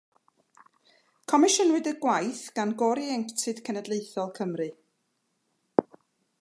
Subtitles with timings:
[1.33, 4.71] Comisiynwyd y gwaith gan Gôr Ieuenctid Cenedlaethol Cymru.